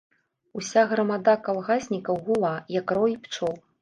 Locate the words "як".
2.79-2.87